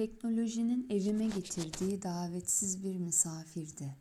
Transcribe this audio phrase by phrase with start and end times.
[0.00, 3.96] Teknolojinin evime getirdiği davetsiz bir misafirdi.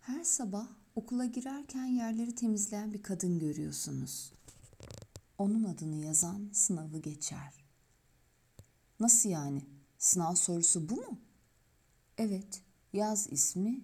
[0.00, 4.32] Her sabah okula girerken yerleri temizleyen bir kadın görüyorsunuz.
[5.38, 7.64] Onun adını yazan sınavı geçer.
[9.00, 9.62] Nasıl yani?
[9.98, 11.18] Sınav sorusu bu mu?
[12.18, 12.62] Evet,
[12.92, 13.80] yaz ismi,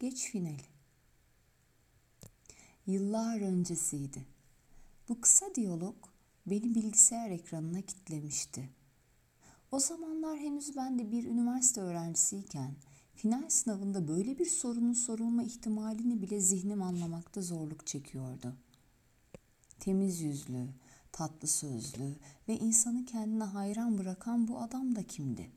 [0.00, 0.64] geç finali.
[2.86, 4.26] Yıllar öncesiydi.
[5.08, 5.96] Bu kısa diyalog
[6.46, 8.79] beni bilgisayar ekranına kitlemişti.
[9.72, 12.74] O zamanlar henüz ben de bir üniversite öğrencisiyken
[13.14, 18.56] final sınavında böyle bir sorunun sorulma ihtimalini bile zihnim anlamakta zorluk çekiyordu.
[19.80, 20.68] Temiz yüzlü,
[21.12, 22.16] tatlı sözlü
[22.48, 25.50] ve insanı kendine hayran bırakan bu adam da kimdi?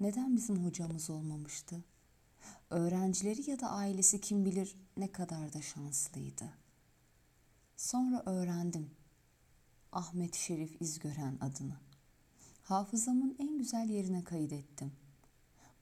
[0.00, 1.84] Neden bizim hocamız olmamıştı?
[2.70, 6.52] Öğrencileri ya da ailesi kim bilir ne kadar da şanslıydı.
[7.76, 8.90] Sonra öğrendim
[9.92, 11.85] Ahmet Şerif İzgören adını
[12.66, 14.92] hafızamın en güzel yerine kaydettim.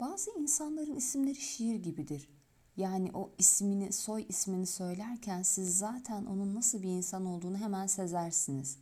[0.00, 2.28] Bazı insanların isimleri şiir gibidir.
[2.76, 8.78] Yani o ismini, soy ismini söylerken siz zaten onun nasıl bir insan olduğunu hemen sezersiniz.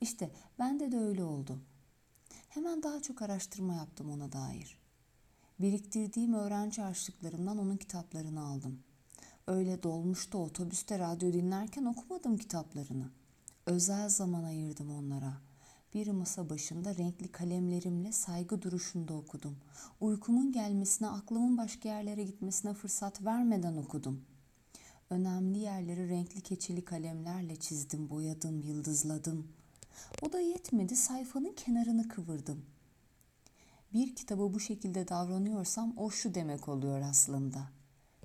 [0.00, 1.58] İşte bende de öyle oldu.
[2.48, 4.78] Hemen daha çok araştırma yaptım ona dair.
[5.58, 8.82] Biriktirdiğim öğrenci harçlıklarımdan onun kitaplarını aldım.
[9.46, 13.10] Öyle dolmuşta, otobüste, radyo dinlerken okumadım kitaplarını.
[13.66, 15.46] Özel zaman ayırdım onlara
[15.94, 19.56] bir masa başında renkli kalemlerimle saygı duruşunda okudum.
[20.00, 24.24] Uykumun gelmesine, aklımın başka yerlere gitmesine fırsat vermeden okudum.
[25.10, 29.48] Önemli yerleri renkli keçeli kalemlerle çizdim, boyadım, yıldızladım.
[30.22, 32.64] O da yetmedi, sayfanın kenarını kıvırdım.
[33.92, 37.58] Bir kitabı bu şekilde davranıyorsam o şu demek oluyor aslında.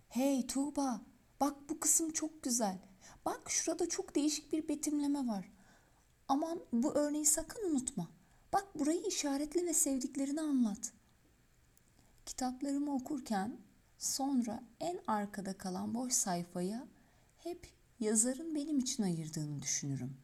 [0.09, 1.01] Hey Tuğba,
[1.41, 2.77] bak bu kısım çok güzel.
[3.25, 5.51] Bak şurada çok değişik bir betimleme var.
[6.31, 8.07] Aman bu örneği sakın unutma.
[8.53, 10.91] Bak burayı işaretle ve sevdiklerini anlat.
[12.25, 13.57] Kitaplarımı okurken
[13.97, 16.87] sonra en arkada kalan boş sayfaya
[17.37, 17.67] hep
[17.99, 20.17] yazarın benim için ayırdığını düşünürüm.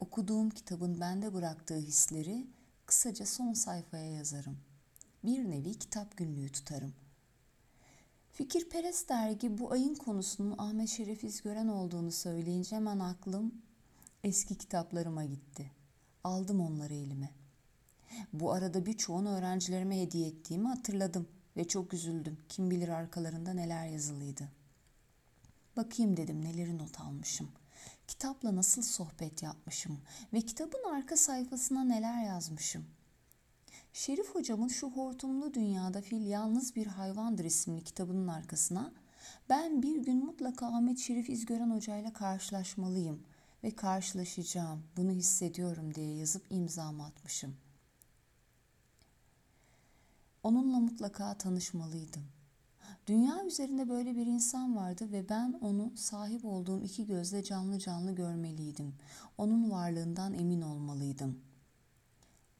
[0.00, 2.46] Okuduğum kitabın bende bıraktığı hisleri
[2.86, 4.58] kısaca son sayfaya yazarım.
[5.24, 6.94] Bir nevi kitap günlüğü tutarım.
[8.32, 13.67] Fikirperest dergi bu ayın konusunun Ahmet Şeref İzgören olduğunu söyleyince hemen aklım
[14.24, 15.70] eski kitaplarıma gitti.
[16.24, 17.30] Aldım onları elime.
[18.32, 22.38] Bu arada birçoğunu öğrencilerime hediye ettiğimi hatırladım ve çok üzüldüm.
[22.48, 24.48] Kim bilir arkalarında neler yazılıydı.
[25.76, 27.48] Bakayım dedim neleri not almışım.
[28.08, 29.98] Kitapla nasıl sohbet yapmışım
[30.32, 32.84] ve kitabın arka sayfasına neler yazmışım.
[33.92, 38.92] Şerif hocamın şu hortumlu dünyada fil yalnız bir hayvandır isimli kitabının arkasına
[39.48, 43.22] ben bir gün mutlaka Ahmet Şerif İzgören hocayla karşılaşmalıyım
[43.64, 47.56] ve karşılaşacağım, bunu hissediyorum diye yazıp imzamı atmışım.
[50.42, 52.24] Onunla mutlaka tanışmalıydım.
[53.06, 58.12] Dünya üzerinde böyle bir insan vardı ve ben onu sahip olduğum iki gözle canlı canlı
[58.12, 58.94] görmeliydim.
[59.38, 61.40] Onun varlığından emin olmalıydım.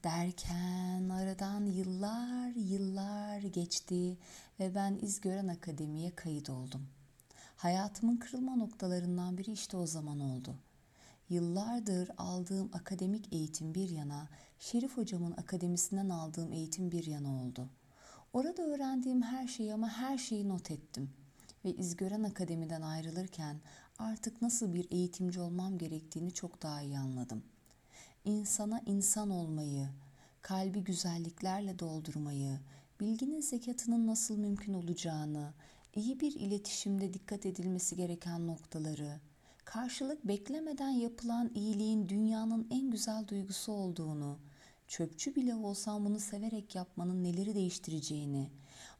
[0.03, 4.17] Derken aradan yıllar yıllar geçti
[4.59, 6.87] ve ben İzgören Akademi'ye kayıt oldum.
[7.55, 10.68] Hayatımın kırılma noktalarından biri işte o zaman oldu.''
[11.29, 14.29] Yıllardır aldığım akademik eğitim bir yana,
[14.59, 17.69] Şerif hocamın akademisinden aldığım eğitim bir yana oldu.
[18.33, 21.09] Orada öğrendiğim her şeyi ama her şeyi not ettim.
[21.65, 23.57] Ve İzgören Akademi'den ayrılırken
[23.99, 27.43] artık nasıl bir eğitimci olmam gerektiğini çok daha iyi anladım.
[28.25, 29.89] İnsana insan olmayı,
[30.41, 32.59] kalbi güzelliklerle doldurmayı,
[32.99, 35.53] bilginin zekatının nasıl mümkün olacağını,
[35.95, 39.19] iyi bir iletişimde dikkat edilmesi gereken noktaları,
[39.69, 44.39] karşılık beklemeden yapılan iyiliğin dünyanın en güzel duygusu olduğunu,
[44.87, 48.49] çöpçü bile olsam bunu severek yapmanın neleri değiştireceğini,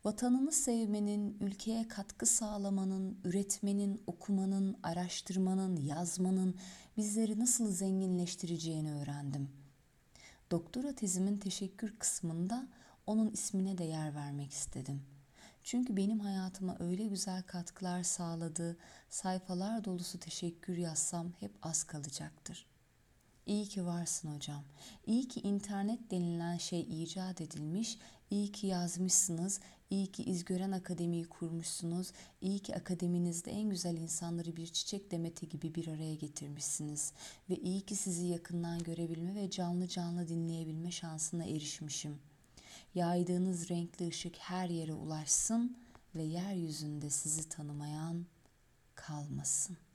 [0.05, 6.55] vatanını sevmenin, ülkeye katkı sağlamanın, üretmenin, okumanın, araştırmanın, yazmanın
[6.97, 9.49] bizleri nasıl zenginleştireceğini öğrendim.
[10.51, 12.67] Doktora tezimin teşekkür kısmında
[13.07, 15.18] onun ismine de yer vermek istedim.''
[15.69, 18.77] Çünkü benim hayatıma öyle güzel katkılar sağladı,
[19.09, 22.65] sayfalar dolusu teşekkür yazsam hep az kalacaktır.
[23.45, 24.63] İyi ki varsın hocam.
[25.05, 27.97] İyi ki internet denilen şey icat edilmiş.
[28.31, 29.59] İyi ki yazmışsınız.
[29.89, 32.11] İyi ki İzgören Akademi'yi kurmuşsunuz.
[32.41, 37.13] İyi ki akademinizde en güzel insanları bir çiçek demeti gibi bir araya getirmişsiniz.
[37.49, 42.28] Ve iyi ki sizi yakından görebilme ve canlı canlı dinleyebilme şansına erişmişim.''
[42.95, 45.77] Yaydığınız renkli ışık her yere ulaşsın
[46.15, 48.25] ve yeryüzünde sizi tanımayan
[48.95, 49.88] kalmasın.''